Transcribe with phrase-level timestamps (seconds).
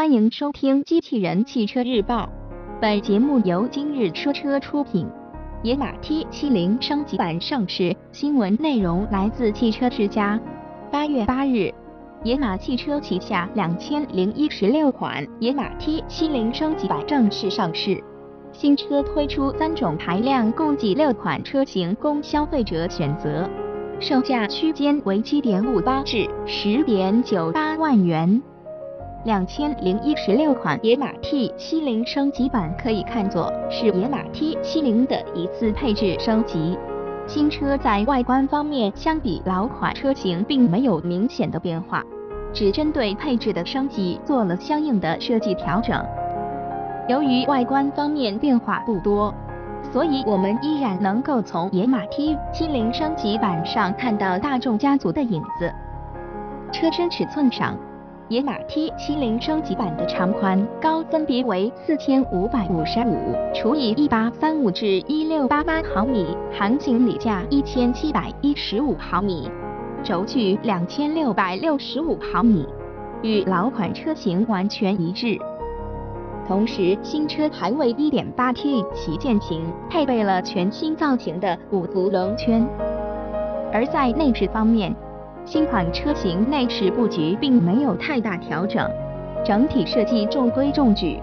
[0.00, 2.22] 欢迎收听《机器人汽车日报》，
[2.80, 5.06] 本节目由今日说车出品。
[5.62, 10.40] 野马 T70 升级版上市，新闻内容来自汽车之家。
[10.90, 11.70] 八月八日，
[12.24, 18.02] 野马汽车旗下两千零一十六款野马 T70 升级版正式上市。
[18.52, 23.46] 新车推出三种排量，共计六款车型供消费者选择，
[24.00, 28.40] 售价区间为七点五八至十点九八万元。
[29.24, 36.74] 两千零一十六款野马 T 七零升级版可以看作是野马 T 七零的一次配置升级。
[37.26, 42.02] 新车在外观方面相比老款车型并没有明显的变化，
[42.54, 46.02] 只针对配置的升级做了相应的设计调整。
[47.06, 49.34] 由于外观方面变化不多，
[49.92, 55.70] 所以我们依然能够从野马 T 七零升级版上看到大众家族的影子。
[56.72, 57.76] 车身尺寸上。
[58.30, 66.24] 野马 T70 升级版的长宽高分别为四千五百五十五除以一八三五至一六八八毫米，
[66.56, 69.50] 含行李架一千七百一十五毫米，
[70.04, 72.64] 轴距两千六百六十五毫米，
[73.22, 75.36] 与老款车型完全一致。
[76.46, 82.64] 同时，新车还为 1.8T 旗舰型配备了全新造型的五辐棱圈。
[83.72, 84.94] 而在内饰方面，
[85.44, 88.88] 新款车型内饰布局并没有太大调整，
[89.44, 91.20] 整体设计中规中矩。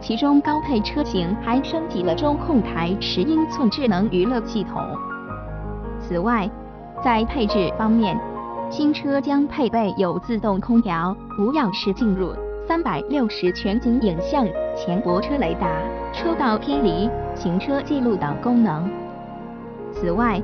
[0.00, 4.82] 其中高配车型还升级了中控台十英寸智能娱乐系统。
[6.00, 6.48] 此外，
[7.04, 8.18] 在配置方面，
[8.70, 12.34] 新车将配备有自动空调、无钥匙进入、
[12.66, 15.68] 三百六十全景影像、前泊车雷达、
[16.14, 18.90] 车道偏离、行车记录等功能。
[19.92, 20.40] 此外，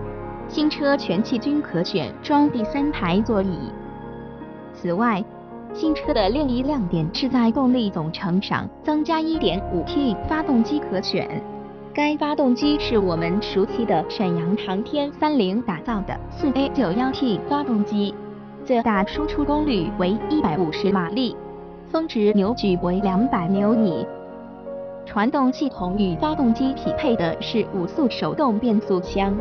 [0.49, 3.59] 新车全系均可选装第三排座椅。
[4.75, 5.23] 此外，
[5.75, 11.43] 新车的另一亮点是在动力总成上增加 1.5T 发动机可选。
[11.93, 18.15] 该发动机是我们熟悉的沈阳航天三菱打造的 4A91T 发动机，
[18.65, 21.35] 最大输出功率为150马力，
[21.91, 24.07] 峰值扭矩为200牛米。
[25.05, 29.35] 传动系统与发动机匹配的是五速手动变速箱。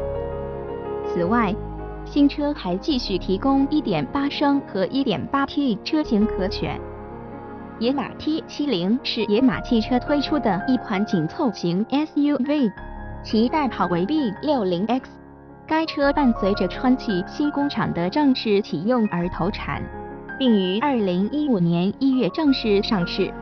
[1.16, 1.56] 此外，
[2.04, 6.78] 新车还继续提供1.8升和 1.8T 车型可选。
[7.80, 12.70] 野马 T70 是野马汽车推出的一款紧凑型 SUV，
[13.24, 15.04] 其代号为 B60X。
[15.66, 19.82] 该车伴随着川崎新工厂的正式启用而投产，
[20.38, 23.34] 并于2015年1月正式上市。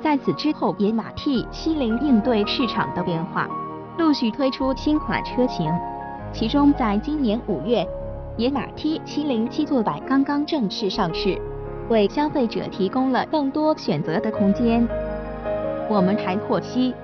[0.00, 3.48] 在此之后，野马 T70 应对市场的变化，
[3.98, 5.72] 陆续推出新款车型。
[6.32, 7.86] 其中，在今年五月，
[8.36, 11.38] 野马 T70 七座版刚刚正式上市，
[11.90, 14.88] 为消费者提供了更多选择的空间。
[15.90, 16.94] 我们还获悉，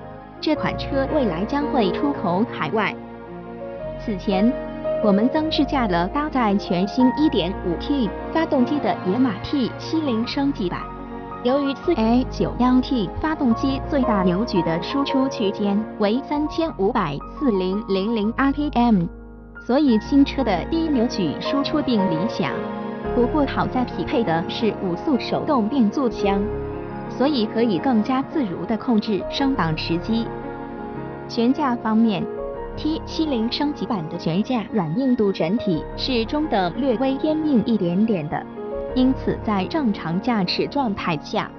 [0.41, 2.95] 这款车未来将会出口海外。
[4.03, 4.51] 此前，
[5.03, 10.81] 我们曾试驾了搭载全新 1.5T 发动机的野马 T70 升级版。
[11.43, 19.18] 由于 4A91T 发动机最大扭矩的输出区间为354000 rpm。
[19.61, 22.51] 所以新车的低扭矩输出并理想，
[23.15, 26.41] 不过好在匹配的是五速手动变速箱，
[27.09, 30.25] 所以可以更加自如地控制升档时机。
[31.27, 32.25] 悬架方面
[32.75, 38.43] ，T70 升级版的悬架软硬度整体是中等，略微偏硬一点点的，
[38.95, 41.51] 因此在正常驾驶状态下，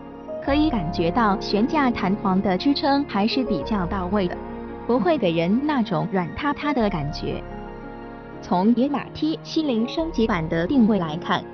[0.44, 4.36] 可以感觉到悬架弹簧的支撑还是比较到位的，
[4.88, 7.40] 不会给人那种软塌塌的感觉。
[8.42, 11.44] 从野马 T70 升级版的定位来看，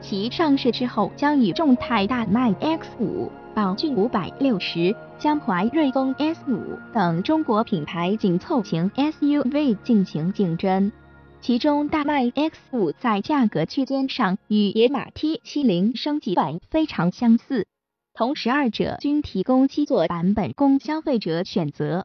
[0.00, 6.60] 其上市之后将与众泰大迈 X5、宝骏560、江淮瑞风 S5
[6.92, 10.92] 等中国品牌紧凑型 SUV 进行竞争。
[11.40, 17.66] 其中大迈 X5 在价格区间上与野马 T70 升级版非常相似，
[18.14, 22.04] 同时二者均提供七座版本供消费者选择，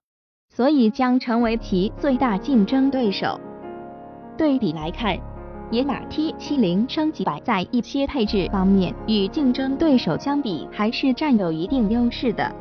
[0.53, 3.39] 所以将成为其最大竞争对手。
[4.41, 5.15] 对比来看，
[5.69, 12.51] 野马 T70 升级版在一些配置方面与竞争对手相比还是占有一定优势的，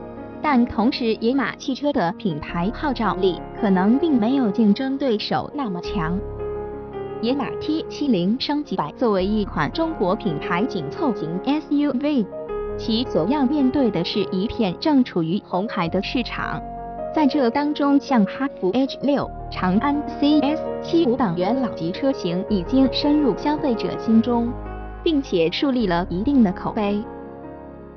[0.42, 6.18] 但同时野马汽车的品牌号召力可能并没有竞争对手那么强。
[7.22, 12.26] 野马 T70 升级版作为一款中国品牌紧凑型 SUV，
[12.76, 16.60] 其所要面对的是一片正处于红海的市场。
[17.12, 24.48] 在这当中，像哈弗 H 六、长安 CS 七五等元老级车型已经深入消费者心中，
[25.02, 27.02] 并且树立了一定的口碑。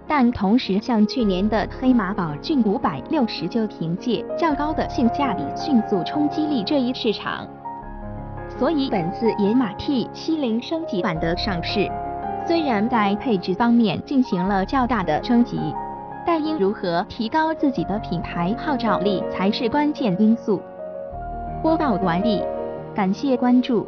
[0.07, 7.47] 但同时像去年的黑马宝骏五百六十就凭借较高的性价比迅速冲击力这一市场。
[8.57, 11.87] 所以本次野马 T 七零升级版的上市，
[12.47, 15.59] 虽然在配置方面进行了较大的升级，
[16.25, 20.61] 但应如何提高自己的品牌号召力才是关键因素。
[21.61, 22.43] 播报完毕，
[22.93, 23.81] 感谢关注。